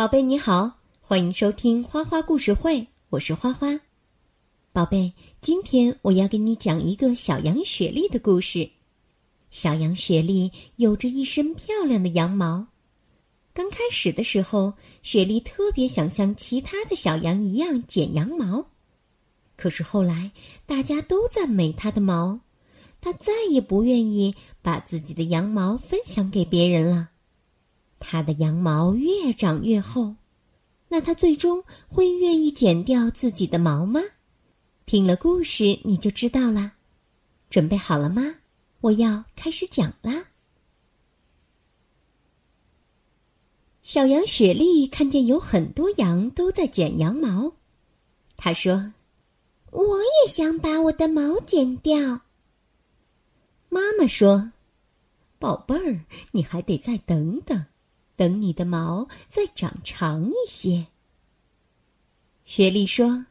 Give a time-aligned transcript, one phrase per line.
[0.00, 3.78] 宝贝你好，欢迎收听花花故事会，我是花花。
[4.72, 8.66] 宝贝，今天我要给你讲一个小羊雪莉的故事。
[9.50, 12.66] 小羊雪莉有着一身漂亮的羊毛。
[13.52, 14.72] 刚开始的时候，
[15.02, 18.64] 雪莉特别想像其他的小羊一样剪羊毛，
[19.54, 20.32] 可是后来
[20.64, 22.40] 大家都赞美她的毛，
[23.02, 27.10] 她再也不愿意把自己的羊毛分享给别人了。
[28.00, 30.16] 它的羊毛越长越厚，
[30.88, 34.00] 那它最终会愿意剪掉自己的毛吗？
[34.86, 36.72] 听了故事你就知道了。
[37.48, 38.36] 准备好了吗？
[38.80, 40.24] 我要开始讲啦。
[43.82, 47.52] 小羊雪莉看见有很多羊都在剪羊毛，
[48.36, 48.92] 她说
[49.70, 52.22] ：“我也想把我的毛剪掉。”
[53.68, 54.52] 妈妈说
[55.38, 57.66] ：“宝贝儿，你还得再等等。”
[58.20, 60.86] 等你的毛再长长一些。
[62.44, 63.24] 雪莉说：“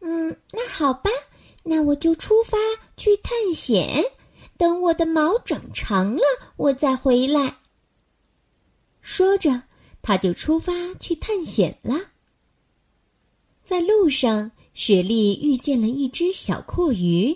[0.00, 1.08] 嗯，那好吧，
[1.62, 2.58] 那我就出发
[2.98, 4.04] 去探险。
[4.58, 6.22] 等我的毛长长了，
[6.56, 7.56] 我再回来。”
[9.00, 9.62] 说着，
[10.02, 11.98] 他就出发去探险了。
[13.64, 17.34] 在路上，雪莉遇见了一只小阔鱼。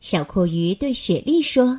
[0.00, 1.78] 小阔鱼对雪莉说。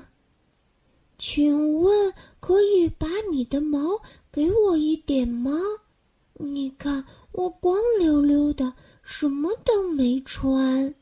[1.19, 3.99] 请问可以把你的毛
[4.31, 5.51] 给我一点吗？
[6.35, 7.03] 你看
[7.33, 10.95] 我光溜溜的，什么都没穿。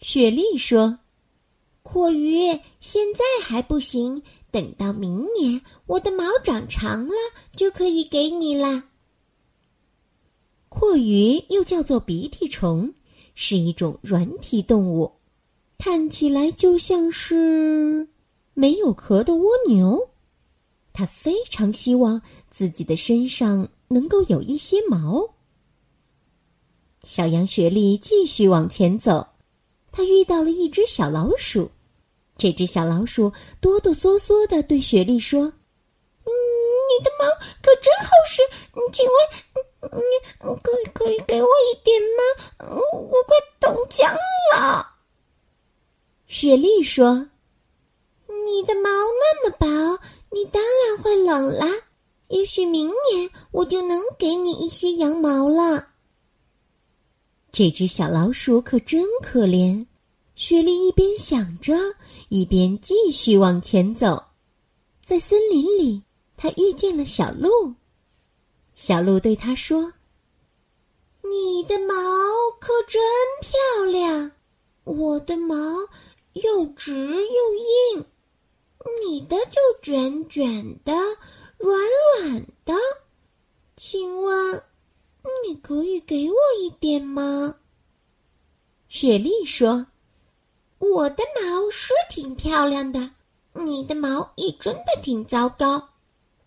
[0.00, 0.98] 雪莉说
[1.82, 7.14] ：“阔鱼，现在还不行，等到明年我的毛长长了，
[7.52, 8.84] 就可以给你啦。”
[10.68, 12.92] 阔鱼又叫做鼻涕虫，
[13.34, 15.10] 是一种软体动物，
[15.78, 18.06] 看起来就像是……
[18.58, 20.08] 没有壳的蜗牛，
[20.94, 25.28] 它非常希望自己的身上能够有一些毛。
[27.04, 29.26] 小羊雪莉继续往前走，
[29.92, 31.70] 它遇到了一只小老鼠。
[32.38, 33.30] 这只小老鼠
[33.60, 35.42] 哆哆嗦嗦的对雪莉说
[36.24, 36.32] ：“嗯，
[36.88, 37.26] 你的毛
[37.60, 38.40] 可真厚实，
[38.90, 42.80] 请问你可可以给我一点吗？
[42.90, 44.10] 我快冻僵
[44.54, 44.94] 了。”
[46.26, 47.28] 雪莉说。
[48.46, 49.66] 你的毛那么薄，
[50.30, 51.66] 你当然会冷啦。
[52.28, 55.88] 也许明年我就能给你一些羊毛了。
[57.50, 59.84] 这只小老鼠可真可怜。
[60.36, 61.74] 雪莉一边想着，
[62.28, 64.22] 一边继续往前走。
[65.04, 66.02] 在森林里，
[66.36, 67.74] 她遇见了小鹿。
[68.74, 69.92] 小鹿对她说
[71.28, 71.94] ：“你的毛
[72.60, 73.02] 可真
[73.40, 74.30] 漂亮，
[74.84, 75.56] 我的毛
[76.34, 78.04] 又直又硬。”
[79.04, 80.92] 你的就卷卷的、
[81.58, 81.78] 软
[82.20, 82.74] 软的，
[83.76, 84.62] 请问
[85.46, 87.56] 你可以给我一点吗？
[88.88, 89.86] 雪莉说
[90.78, 93.10] ：“我的毛是挺漂亮的，
[93.52, 95.88] 你的毛也真的挺糟糕。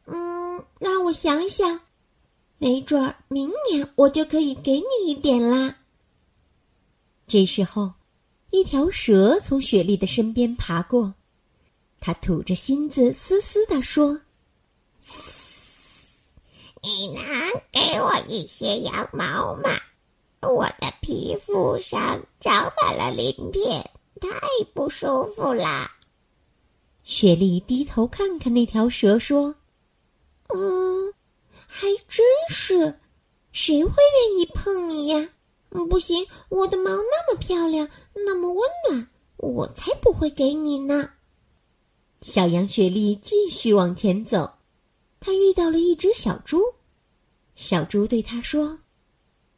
[0.05, 1.81] 嗯，让我想想，
[2.57, 5.75] 没准儿明年我就可以给你一点啦。”
[7.27, 7.91] 这时候，
[8.49, 11.13] 一条蛇从雪莉的身边爬过。
[12.01, 14.19] 他吐着芯子，嘶嘶地说
[16.81, 17.23] ：“你能
[17.71, 19.69] 给我一些羊毛吗？
[20.41, 24.29] 我的皮肤上长满了鳞片，太
[24.73, 25.91] 不舒服啦。”
[27.03, 29.53] 雪莉低头看看那条蛇，说
[30.55, 31.13] ：“嗯，
[31.67, 32.99] 还真是，
[33.51, 35.29] 谁会愿意碰你呀？
[35.89, 39.07] 不行，我的毛那么漂亮，那么温暖，
[39.37, 41.11] 我才不会给你呢。”
[42.21, 44.51] 小羊雪莉继续往前走，
[45.21, 46.61] 她遇到了一只小猪。
[47.55, 48.77] 小猪对她说：“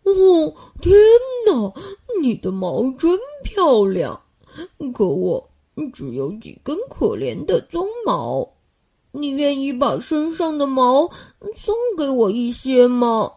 [0.05, 0.95] 哦，天
[1.47, 1.73] 哪，
[2.21, 4.21] 你的毛真漂亮，
[4.93, 5.49] 可我
[5.91, 8.47] 只有几根可怜的鬃毛。
[9.11, 11.09] 你愿意把身上的毛
[11.55, 13.31] 送给我一些吗？”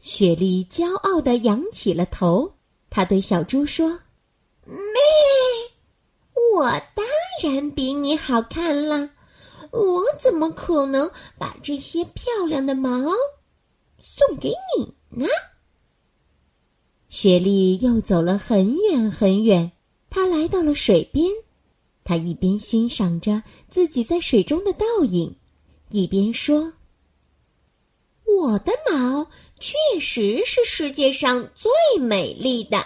[0.00, 2.54] 雪莉骄傲的仰起了头，
[2.88, 3.88] 她对小猪说
[4.64, 4.74] ：“咩，
[6.54, 7.04] 我当。”
[7.42, 9.10] 然比你好看了，
[9.70, 12.90] 我怎么可能把这些漂亮的毛
[13.98, 15.26] 送给你呢？
[17.08, 19.72] 雪莉又走了很远很远，
[20.10, 21.30] 她来到了水边，
[22.04, 25.34] 她一边欣赏着自己在水中的倒影，
[25.90, 26.72] 一边说
[28.24, 29.26] ：“我的毛
[29.58, 32.84] 确实是世界上最美丽的，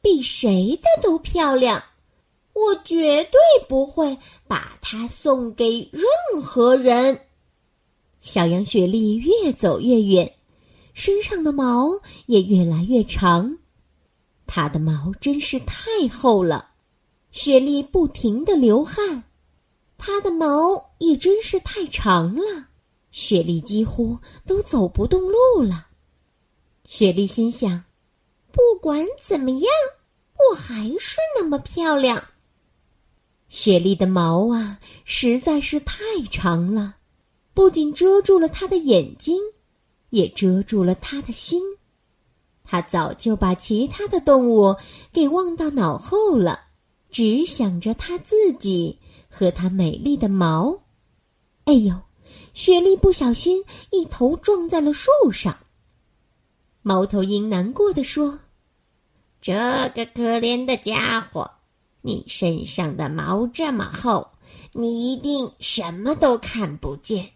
[0.00, 1.82] 比谁的都漂亮。”
[2.58, 3.38] 我绝对
[3.68, 4.18] 不会
[4.48, 7.20] 把它送给任何人。
[8.20, 10.34] 小羊雪莉越走越远，
[10.92, 13.58] 身上的毛也越来越长。
[14.46, 16.70] 它的毛真是太厚了，
[17.30, 19.22] 雪莉不停的流汗。
[19.96, 22.42] 它的毛也真是太长了，
[23.12, 25.86] 雪莉几乎都走不动路了。
[26.86, 27.84] 雪莉心想：
[28.50, 29.70] 不管怎么样，
[30.50, 32.20] 我还是那么漂亮。
[33.48, 35.96] 雪莉的毛啊，实在是太
[36.30, 36.96] 长了，
[37.54, 39.36] 不仅遮住了她的眼睛，
[40.10, 41.62] 也遮住了她的心。
[42.62, 44.76] 她早就把其他的动物
[45.10, 46.60] 给忘到脑后了，
[47.10, 48.98] 只想着她自己
[49.30, 50.78] 和她美丽的毛。
[51.64, 51.94] 哎呦，
[52.52, 55.58] 雪莉不小心一头撞在了树上。
[56.82, 58.38] 猫头鹰难过的说
[59.40, 59.54] ：“这
[59.94, 61.50] 个可怜的家伙。”
[62.08, 64.26] 你身上的毛这么厚，
[64.72, 67.32] 你一定什么都看不见。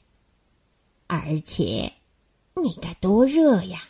[1.06, 1.92] 而且，
[2.54, 3.82] 你该多热呀！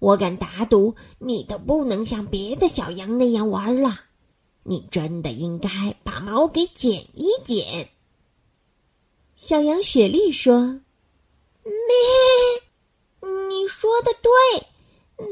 [0.00, 4.00] 我敢打赌，你都不能像别的小羊那样玩了。
[4.64, 5.68] 你真的应该
[6.02, 7.88] 把毛给剪一剪。
[9.36, 10.80] 小羊雪莉说
[11.62, 14.66] ：“咩，你说的对，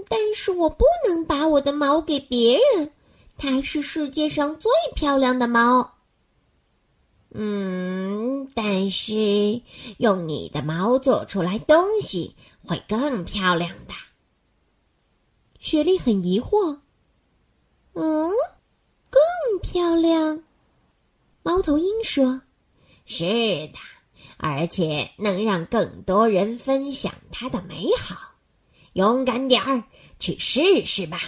[0.09, 2.93] 但是我不能把我的毛给别人。”
[3.37, 5.95] 它是世界上最漂亮的猫。
[7.39, 9.61] 嗯，但是
[9.99, 12.35] 用你的毛做出来东西
[12.65, 13.95] 会更漂亮的。
[15.59, 16.79] 雪莉很疑惑。
[17.93, 18.31] 嗯，
[19.11, 20.43] 更漂亮？
[21.43, 22.41] 猫头鹰说
[23.05, 23.25] ：“是
[23.69, 23.79] 的，
[24.39, 28.33] 而且能让更多人分享它的美好。
[28.95, 29.85] 勇敢点儿，
[30.19, 31.21] 去试试吧。”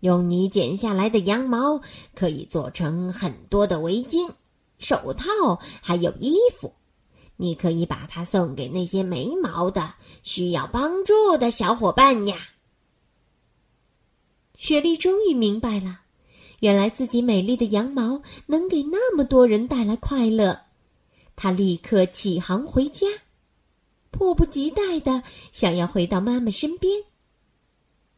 [0.00, 1.80] 用你剪下来的羊毛
[2.14, 4.30] 可以做成很多的围巾、
[4.78, 6.72] 手套，还有衣服。
[7.36, 12.36] 你可以把它送给那些没毛的、需要帮助的小伙伴呀。
[14.56, 16.00] 雪莉终于明白了，
[16.58, 20.60] 原来自己美丽的羊毛能给那么多人带来快乐。
[21.34, 23.06] 她立刻起航回家，
[24.10, 27.02] 迫不及待的想要回到妈妈身边。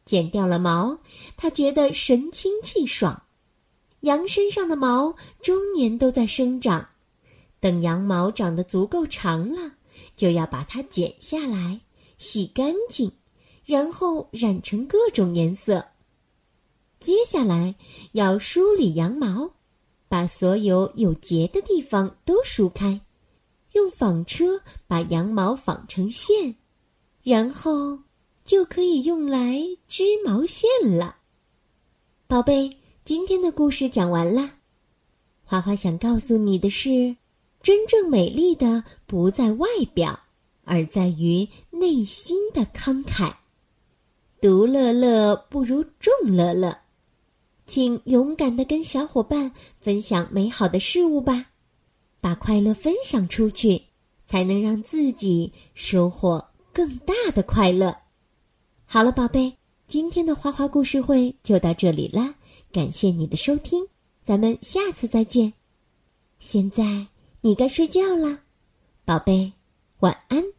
[0.05, 0.97] 剪掉了毛，
[1.37, 3.23] 他觉得神清气爽。
[4.01, 6.85] 羊身上的毛终年都在生长，
[7.61, 9.71] 等羊毛长得足够长了，
[10.17, 11.79] 就要把它剪下来，
[12.17, 13.09] 洗干净，
[13.63, 15.85] 然后染成各种颜色。
[16.99, 17.73] 接下来
[18.11, 19.49] 要梳理羊毛，
[20.09, 22.99] 把所有有结的地方都梳开，
[23.71, 26.53] 用纺车把羊毛纺成线，
[27.23, 27.97] 然后。
[28.43, 31.17] 就可以用来织毛线了，
[32.27, 32.77] 宝贝。
[33.05, 34.49] 今天的故事讲完了。
[35.43, 37.17] 花花想告诉你的是，
[37.61, 40.17] 真正美丽的不在外表，
[40.63, 43.33] 而在于内心的慷慨。
[44.39, 46.77] 独乐乐不如众乐乐，
[47.65, 49.51] 请勇敢的跟小伙伴
[49.81, 51.47] 分享美好的事物吧，
[52.21, 53.81] 把快乐分享出去，
[54.25, 57.93] 才能让自己收获更大的快乐。
[58.93, 59.57] 好了，宝贝，
[59.87, 62.35] 今天的花花故事会就到这里啦，
[62.71, 63.83] 感谢你的收听，
[64.23, 65.51] 咱们下次再见。
[66.37, 67.07] 现在
[67.41, 68.41] 你该睡觉了，
[69.03, 69.51] 宝贝，
[70.01, 70.53] 晚安。